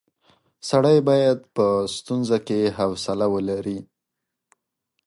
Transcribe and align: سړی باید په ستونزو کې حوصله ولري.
سړی 0.69 0.97
باید 1.09 1.39
په 1.55 1.65
ستونزو 1.95 2.37
کې 2.47 2.59
حوصله 2.77 3.25
ولري. 3.33 3.79